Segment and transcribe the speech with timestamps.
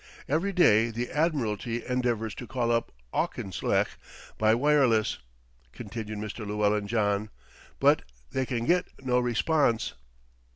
[0.27, 3.89] Every day the Admiralty endeavours to call up Auchinlech
[4.39, 5.19] by wireless,"
[5.73, 6.43] continued Mr.
[6.43, 7.29] Llewellyn John,
[7.79, 8.01] "but
[8.31, 9.93] they can get no response."